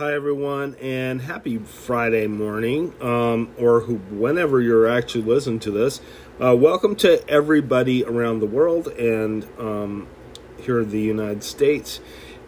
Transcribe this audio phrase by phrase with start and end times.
[0.00, 6.00] Hi, everyone, and happy Friday morning, um, or who, whenever you're actually listening to this.
[6.42, 10.08] Uh, welcome to everybody around the world and um,
[10.56, 12.00] here in the United States.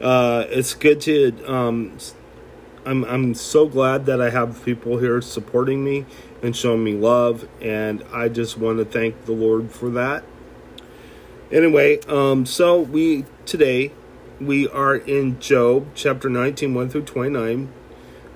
[0.00, 1.32] Uh, it's good to.
[1.52, 1.98] Um,
[2.86, 6.06] I'm I'm so glad that I have people here supporting me
[6.44, 10.22] and showing me love, and I just want to thank the Lord for that.
[11.50, 13.90] Anyway, um, so we today
[14.40, 17.72] we are in Job chapter 19, 1 through 29.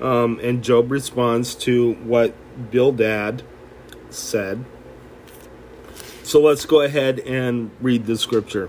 [0.00, 2.34] Um, and Job responds to what
[2.70, 3.42] Bildad
[4.10, 4.64] said.
[6.22, 8.68] So let's go ahead and read the scripture.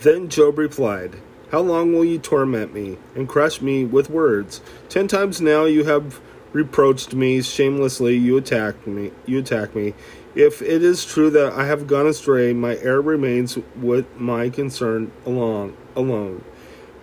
[0.00, 1.16] Then Job replied,
[1.50, 4.60] How long will you torment me and crush me with words?
[4.88, 6.20] Ten times now you have
[6.52, 9.94] reproached me shamelessly, you attack me, you attack me.
[10.36, 15.10] If it is true that I have gone astray, my error remains with my concern
[15.24, 16.44] along alone.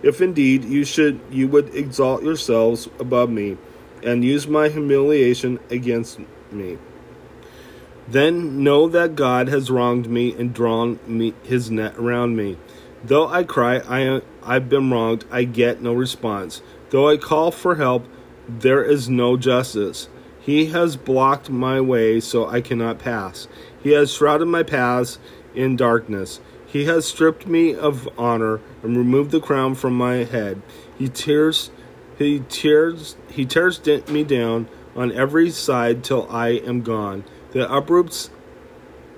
[0.04, 3.56] If indeed you should you would exalt yourselves above me,
[4.04, 6.20] and use my humiliation against
[6.52, 6.78] me.
[8.06, 12.56] Then know that God has wronged me and drawn me his net around me.
[13.02, 16.62] Though I cry, I I've been wronged, I get no response.
[16.90, 18.06] Though I call for help,
[18.46, 20.08] there is no justice.
[20.44, 23.48] He has blocked my way so I cannot pass.
[23.82, 25.18] He has shrouded my paths
[25.54, 26.40] in darkness.
[26.66, 30.60] He has stripped me of honor and removed the crown from my head.
[30.98, 31.70] He tears
[32.18, 37.24] he tears he tears me down on every side till I am gone.
[37.52, 38.28] The uproots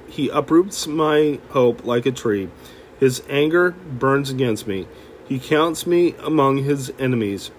[0.08, 2.50] he uproots my hope like a tree.
[3.00, 4.86] His anger burns against me.
[5.26, 7.50] He counts me among his enemies.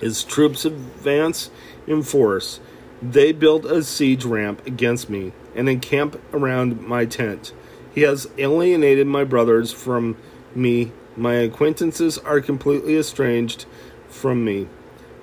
[0.00, 1.50] His troops advance
[1.86, 2.60] in force.
[3.02, 7.52] They build a siege ramp against me and encamp around my tent.
[7.94, 10.16] He has alienated my brothers from
[10.54, 10.92] me.
[11.16, 13.66] My acquaintances are completely estranged
[14.08, 14.68] from me.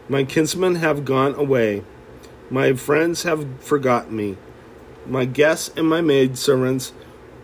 [0.09, 1.83] My kinsmen have gone away.
[2.49, 4.37] My friends have forgotten me.
[5.07, 6.93] My guests and my maidservants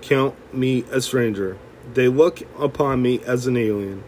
[0.01, 1.57] count me a stranger.
[1.93, 4.03] They look upon me as an alien.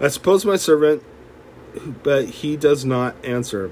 [0.00, 1.02] I suppose my servant
[2.02, 3.70] but he does not answer.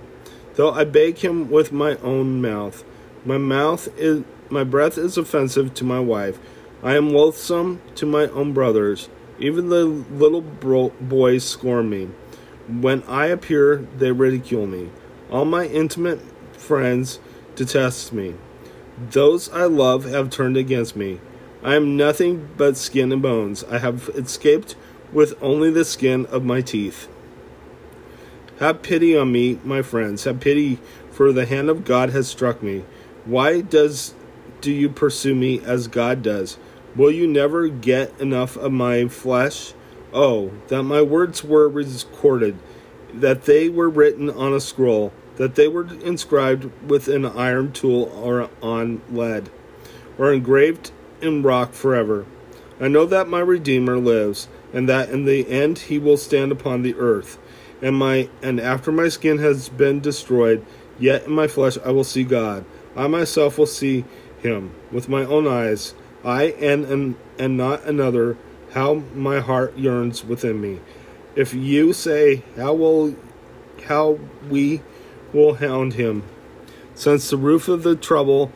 [0.54, 2.84] Though I beg him with my own mouth,
[3.24, 6.38] my mouth is my breath is offensive to my wife.
[6.82, 9.08] I am loathsome to my own brothers.
[9.38, 12.10] Even the little bro- boys scorn me.
[12.68, 14.90] When I appear, they ridicule me.
[15.30, 16.20] All my intimate
[16.52, 17.18] friends
[17.56, 18.34] detest me.
[19.10, 21.20] Those I love have turned against me.
[21.62, 23.64] I am nothing but skin and bones.
[23.64, 24.76] I have escaped
[25.12, 27.08] with only the skin of my teeth.
[28.60, 30.24] Have pity on me, my friends.
[30.24, 30.78] Have pity,
[31.10, 32.84] for the hand of God has struck me.
[33.24, 34.14] Why does
[34.60, 36.56] do you pursue me as God does?
[36.94, 39.74] Will you never get enough of my flesh?
[40.12, 42.56] Oh, that my words were recorded,
[43.12, 48.04] that they were written on a scroll, that they were inscribed with an iron tool
[48.14, 49.50] or on lead,
[50.16, 52.24] or engraved in rock forever.
[52.80, 56.82] I know that my Redeemer lives, and that in the end he will stand upon
[56.82, 57.38] the earth
[57.84, 60.64] and my and after my skin has been destroyed,
[60.98, 62.64] yet in my flesh I will see God.
[62.96, 64.06] I myself will see
[64.38, 65.94] him with my own eyes.
[66.24, 68.38] I and and, and not another.
[68.72, 70.80] How my heart yearns within me.
[71.36, 73.14] If you say, How will
[73.84, 74.18] how
[74.48, 74.80] we
[75.34, 76.22] will hound him,
[76.94, 78.50] since the roof of the trouble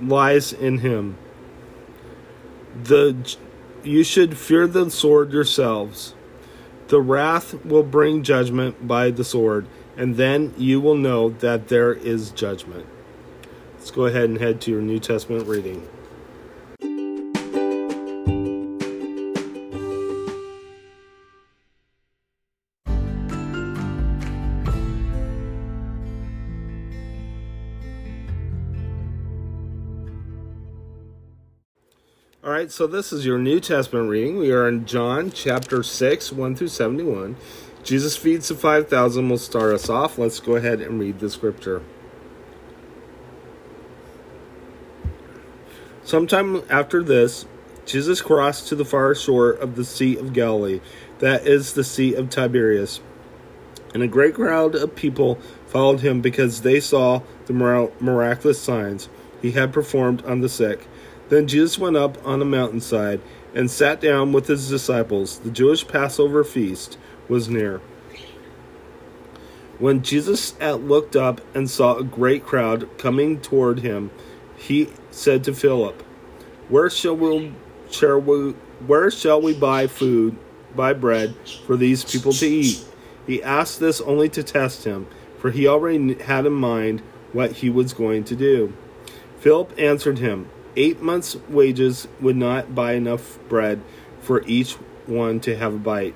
[0.00, 1.16] lies in him.
[2.82, 3.36] The
[3.84, 6.14] you should fear the sword yourselves.
[6.88, 9.66] The wrath will bring judgment by the sword,
[9.96, 12.86] and then you will know that there is judgment.
[13.78, 15.88] Let's go ahead and head to your New Testament reading.
[32.52, 34.36] All right, so this is your New Testament reading.
[34.36, 37.34] We are in John chapter 6, 1 through 71.
[37.82, 40.18] Jesus feeds the 5,000 We'll start us off.
[40.18, 41.80] Let's go ahead and read the scripture.
[46.04, 47.46] Sometime after this,
[47.86, 50.82] Jesus crossed to the far shore of the Sea of Galilee,
[51.20, 53.00] that is the Sea of Tiberias.
[53.94, 55.36] And a great crowd of people
[55.68, 59.08] followed him because they saw the miraculous signs
[59.40, 60.86] he had performed on the sick.
[61.28, 63.20] Then Jesus went up on a mountainside
[63.54, 65.38] and sat down with his disciples.
[65.38, 66.98] The Jewish Passover feast
[67.28, 67.80] was near.
[69.78, 74.10] When Jesus looked up and saw a great crowd coming toward him,
[74.56, 76.02] he said to Philip,
[76.68, 77.52] "Where shall we,
[77.90, 78.54] shall we
[78.86, 80.36] where shall we buy food,
[80.76, 81.34] buy bread
[81.66, 82.84] for these people to eat?"
[83.26, 85.06] He asked this only to test him,
[85.38, 87.02] for he already had in mind
[87.32, 88.72] what he was going to do.
[89.40, 90.46] Philip answered him,
[90.76, 93.82] Eight months' wages would not buy enough bread
[94.20, 94.74] for each
[95.06, 96.14] one to have a bite.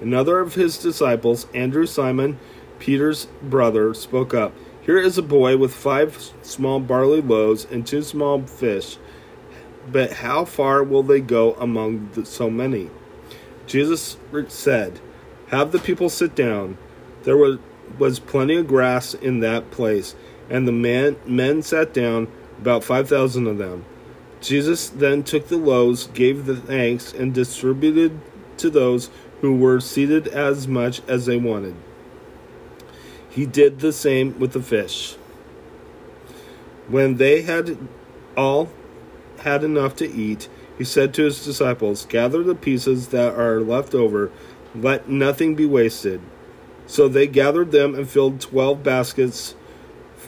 [0.00, 2.38] Another of his disciples, Andrew Simon,
[2.78, 4.54] Peter's brother, spoke up.
[4.80, 8.96] Here is a boy with five small barley loaves and two small fish.
[9.92, 12.90] But how far will they go among the, so many?
[13.66, 14.16] Jesus
[14.48, 15.00] said,
[15.48, 16.78] Have the people sit down.
[17.24, 17.58] There was,
[17.98, 20.14] was plenty of grass in that place,
[20.48, 22.28] and the man, men sat down,
[22.60, 23.84] about 5,000 of them.
[24.40, 28.20] Jesus then took the loaves, gave the thanks, and distributed
[28.58, 29.10] to those
[29.40, 31.74] who were seated as much as they wanted.
[33.28, 35.14] He did the same with the fish.
[36.88, 37.78] When they had
[38.36, 38.70] all
[39.40, 43.94] had enough to eat, he said to his disciples, Gather the pieces that are left
[43.94, 44.30] over,
[44.74, 46.20] let nothing be wasted.
[46.86, 49.54] So they gathered them and filled twelve baskets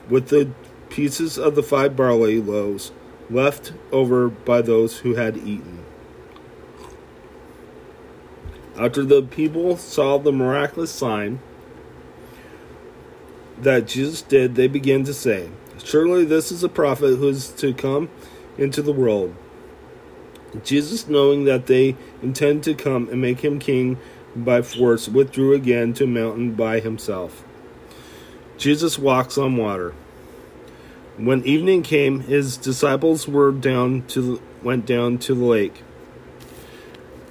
[0.09, 0.51] with the
[0.93, 2.93] pieces of the five barley loaves
[3.31, 5.83] left over by those who had eaten.
[8.79, 11.41] After the people saw the miraculous sign
[13.59, 15.49] that Jesus did, they began to say,
[15.83, 18.11] Surely this is a prophet who is to come
[18.59, 19.35] into the world.
[20.63, 23.99] Jesus, knowing that they intend to come and make him king
[24.37, 27.45] by force, withdrew again to a mountain by himself.
[28.59, 29.95] Jesus walks on water.
[31.19, 35.83] When evening came, his disciples were down to went down to the lake,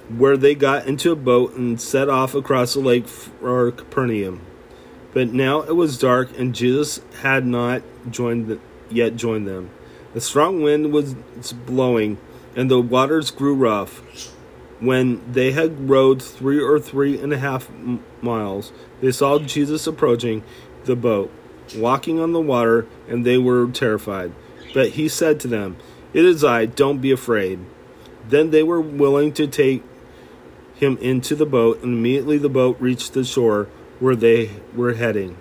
[0.08, 4.40] where they got into a boat and set off across the lake for Capernaum.
[5.12, 9.70] But now it was dark, and Jesus had not joined the, yet joined them.
[10.14, 11.16] A strong wind was
[11.66, 12.18] blowing,
[12.54, 13.98] and the waters grew rough.
[14.78, 17.68] When they had rowed three or three and a half
[18.20, 20.44] miles, they saw Jesus approaching
[20.84, 21.32] the boat
[21.74, 24.32] walking on the water, and they were terrified.
[24.74, 25.76] But he said to them,
[26.12, 27.60] It is I, don't be afraid.
[28.28, 29.82] Then they were willing to take
[30.74, 33.68] him into the boat, and immediately the boat reached the shore
[34.00, 35.36] where they were heading.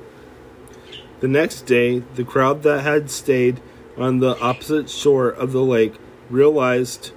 [1.20, 3.62] The next day, the crowd that had stayed
[3.98, 5.96] on the opposite shore of the lake
[6.30, 7.12] realized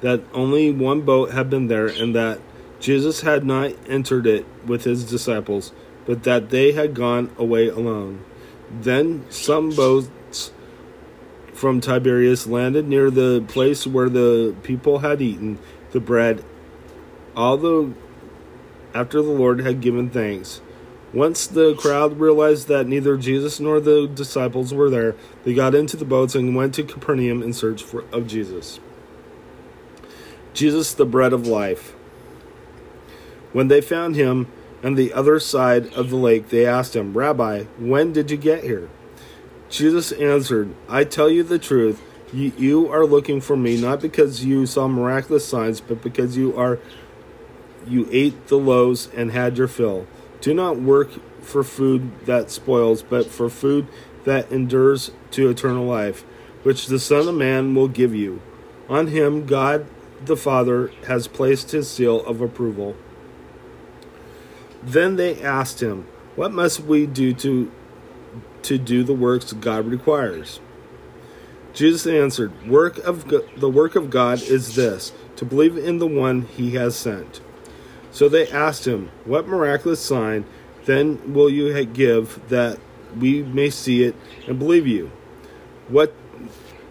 [0.00, 2.40] that only one boat had been there and that
[2.80, 5.72] Jesus had not entered it with his disciples
[6.06, 8.24] but that they had gone away alone.
[8.70, 10.52] Then some boats
[11.52, 15.58] from Tiberias landed near the place where the people had eaten
[15.92, 16.44] the bread,
[17.34, 17.94] although
[18.94, 20.60] after the Lord had given thanks.
[21.12, 25.14] Once the crowd realized that neither Jesus nor the disciples were there,
[25.44, 28.80] they got into the boats and went to Capernaum in search for, of Jesus.
[30.52, 31.94] Jesus, the bread of life.
[33.52, 34.50] When they found him,
[34.86, 38.62] on the other side of the lake, they asked him, Rabbi, when did you get
[38.62, 38.88] here?
[39.68, 42.00] Jesus answered, I tell you the truth.
[42.32, 46.78] You, are looking for me not because you saw miraculous signs, but because you are
[47.84, 50.06] you ate the loaves and had your fill.
[50.40, 51.10] Do not work
[51.42, 53.88] for food that spoils, but for food
[54.24, 56.22] that endures to eternal life,
[56.62, 58.40] which the Son of Man will give you.
[58.88, 59.88] On him God
[60.24, 62.94] the Father has placed his seal of approval.
[64.86, 67.72] Then they asked him, What must we do to,
[68.62, 70.60] to do the works God requires?
[71.74, 76.42] Jesus answered, work of The work of God is this, to believe in the one
[76.42, 77.40] he has sent.
[78.12, 80.46] So they asked him, What miraculous sign
[80.84, 82.78] then will you give that
[83.18, 84.14] we may see it
[84.46, 85.10] and believe you?
[85.88, 86.14] What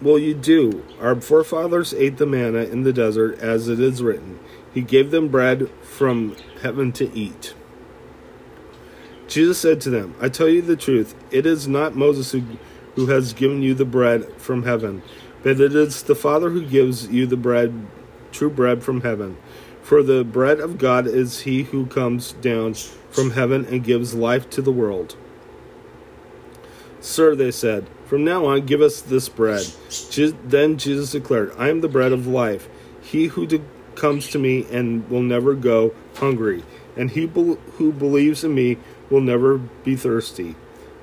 [0.02, 0.84] will you do?
[1.00, 4.38] Our forefathers ate the manna in the desert, as it is written.
[4.72, 7.54] He gave them bread from heaven to eat.
[9.28, 12.42] Jesus said to them, I tell you the truth, it is not Moses who,
[12.94, 15.02] who has given you the bread from heaven,
[15.42, 17.86] but it is the Father who gives you the bread,
[18.32, 19.36] true bread from heaven.
[19.82, 22.74] For the bread of God is he who comes down
[23.10, 25.16] from heaven and gives life to the world.
[27.00, 29.66] Sir, they said, from now on give us this bread.
[30.44, 32.68] Then Jesus declared, I am the bread of life.
[33.00, 33.62] He who de-
[33.94, 36.64] comes to me and will never go hungry,
[36.96, 38.78] and he be- who believes in me
[39.10, 40.56] will never be thirsty.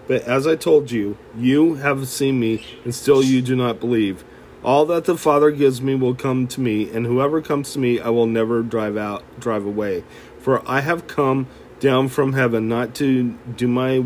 [0.07, 4.23] But as I told you, you have seen me, and still you do not believe.
[4.63, 7.99] All that the Father gives me will come to me, and whoever comes to me
[7.99, 10.03] I will never drive out drive away.
[10.39, 11.47] For I have come
[11.79, 14.03] down from heaven not to do my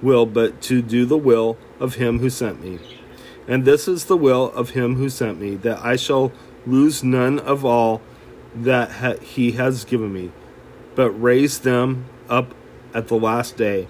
[0.00, 2.78] will, but to do the will of him who sent me.
[3.48, 6.32] And this is the will of him who sent me, that I shall
[6.66, 8.00] lose none of all
[8.54, 10.30] that ha- he has given me,
[10.94, 12.54] but raise them up
[12.94, 13.88] at the last day.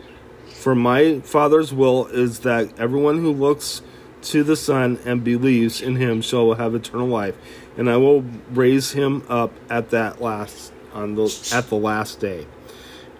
[0.54, 3.82] For my Father's will is that everyone who looks
[4.22, 7.36] to the Son and believes in him shall have eternal life,
[7.76, 12.46] and I will raise him up at that last on the at the last day.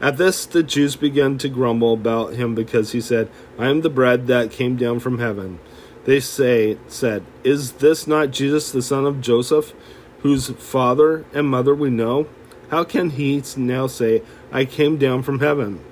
[0.01, 3.91] At this the Jews began to grumble about him because he said, I am the
[3.91, 5.61] bread that came down from heaven.
[6.05, 9.73] They say said, Is this not Jesus the son of Joseph,
[10.21, 12.29] whose father and mother we know?
[12.71, 14.23] How can he now say,
[14.53, 15.83] I came down from heaven?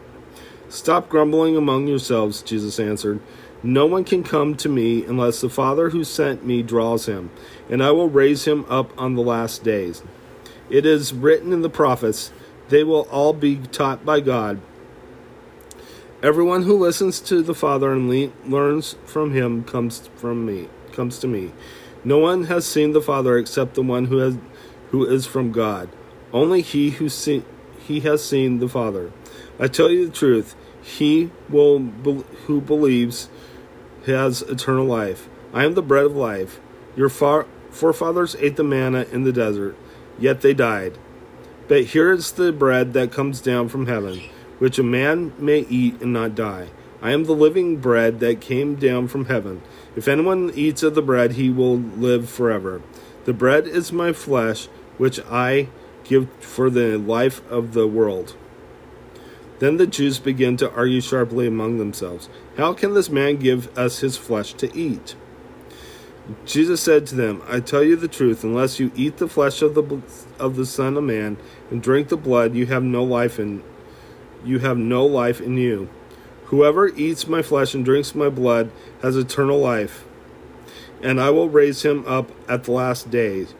[0.68, 3.20] Stop grumbling among yourselves, Jesus answered.
[3.62, 7.30] No one can come to me unless the Father who sent me draws him,
[7.70, 10.02] and I will raise him up on the last days.
[10.68, 12.30] It is written in the prophets,
[12.68, 14.60] they will all be taught by God.
[16.22, 21.18] Everyone who listens to the Father and le- learns from him comes from me, comes
[21.20, 21.52] to me.
[22.04, 24.36] No one has seen the Father except the one who has
[24.90, 25.88] who is from God.
[26.36, 27.44] Only he who see,
[27.78, 29.10] he has seen the Father.
[29.58, 31.78] I tell you the truth, he will
[32.44, 33.30] who believes
[34.04, 35.30] has eternal life.
[35.54, 36.60] I am the bread of life.
[36.94, 39.76] Your far, forefathers ate the manna in the desert,
[40.18, 40.98] yet they died.
[41.68, 44.20] But here is the bread that comes down from heaven,
[44.58, 46.68] which a man may eat and not die.
[47.00, 49.62] I am the living bread that came down from heaven.
[49.96, 52.82] If anyone eats of the bread, he will live forever.
[53.24, 54.66] The bread is my flesh,
[54.98, 55.68] which I
[56.08, 58.36] give for the life of the world.
[59.58, 64.00] Then the Jews began to argue sharply among themselves How can this man give us
[64.00, 65.16] his flesh to eat?
[66.44, 69.74] Jesus said to them, I tell you the truth, unless you eat the flesh of
[69.74, 70.02] the
[70.38, 71.36] of the Son of Man
[71.70, 73.62] and drink the blood, you have no life in
[74.44, 75.88] you have no life in you.
[76.46, 78.70] Whoever eats my flesh and drinks my blood
[79.02, 80.04] has eternal life,
[81.02, 83.54] and I will raise him up at the last days.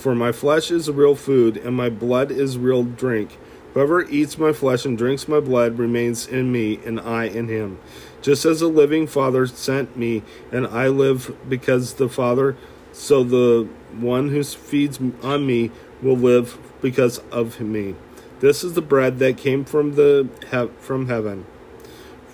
[0.00, 3.36] For my flesh is real food, and my blood is real drink.
[3.74, 7.78] Whoever eats my flesh and drinks my blood remains in me, and I in him.
[8.22, 12.56] Just as the living Father sent me, and I live because the Father,
[12.94, 17.94] so the one who feeds on me will live because of me.
[18.40, 20.30] This is the bread that came from the
[20.78, 21.44] from heaven.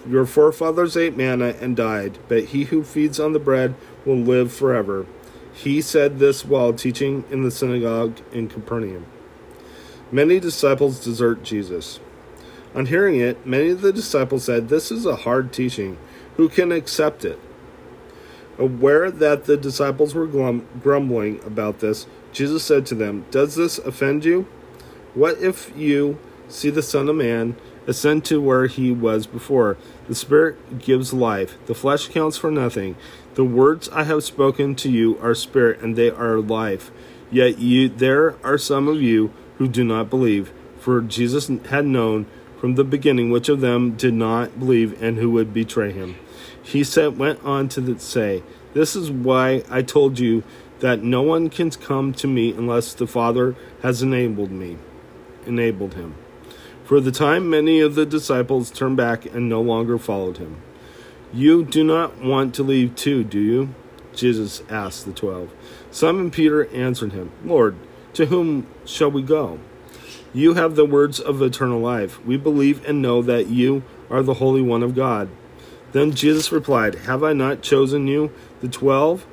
[0.09, 4.53] Your forefathers ate manna and died, but he who feeds on the bread will live
[4.53, 5.07] forever.
[5.57, 9.07] He said this while teaching in the synagogue in Capernaum.
[10.13, 11.99] Many disciples desert Jesus.
[12.75, 15.97] On hearing it, many of the disciples said, This is a hard teaching.
[16.37, 17.39] Who can accept it?
[18.59, 23.79] Aware that the disciples were glum- grumbling about this, Jesus said to them, Does this
[23.79, 24.47] offend you?
[25.15, 27.57] What if you see the Son of Man
[27.87, 29.77] ascend to where he was before?
[30.09, 32.97] The Spirit gives life, the flesh counts for nothing.
[33.35, 36.91] The words I have spoken to you are spirit, and they are life.
[37.31, 40.53] Yet you, there are some of you who do not believe.
[40.79, 42.27] For Jesus had known
[42.61, 46.17] from the beginning which of them did not believe and who would betray him.
[46.63, 48.43] He said, went on to say,
[48.75, 50.43] This is why I told you
[50.81, 54.79] that no one can come to me unless the Father has enabled me,
[55.47, 56.15] enabled him.
[56.87, 60.63] For the time many of the disciples turned back and no longer followed him.
[61.33, 63.75] You do not want to leave too, do you?
[64.15, 65.53] Jesus asked the twelve.
[65.91, 67.75] Simon Peter answered him, Lord,
[68.13, 69.59] to whom shall we go?
[70.33, 72.25] You have the words of eternal life.
[72.25, 75.29] We believe and know that you are the Holy One of God.
[75.91, 79.27] Then Jesus replied, Have I not chosen you, the twelve?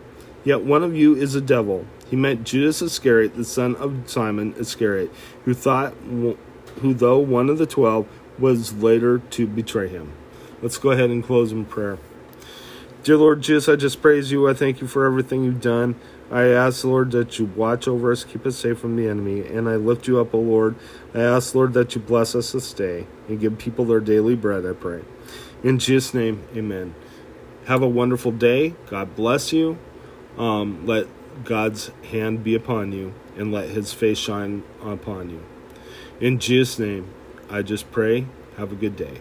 [0.44, 1.86] Yet one of you is a devil.
[2.10, 5.12] He meant Judas Iscariot, the son of Simon Iscariot,
[5.46, 5.94] who thought,
[6.82, 8.08] who though one of the twelve,
[8.40, 10.12] was later to betray him.
[10.62, 11.98] Let's go ahead and close in prayer.
[13.04, 14.50] Dear Lord Jesus, I just praise you.
[14.50, 15.96] I thank you for everything you've done.
[16.32, 19.70] I ask, Lord, that you watch over us, keep us safe from the enemy, and
[19.70, 20.76] I lift you up, O Lord.
[21.14, 24.66] I ask, Lord, that you bless us this day and give people their daily bread,
[24.66, 25.02] I pray.
[25.64, 26.96] In Jesus' name, amen.
[27.66, 28.74] Have a wonderful day.
[28.90, 29.78] God bless you.
[30.38, 31.08] Um, let
[31.44, 35.44] God's hand be upon you and let his face shine upon you.
[36.20, 37.08] In Jesus' name,
[37.50, 38.28] I just pray.
[38.58, 39.20] Have a good day.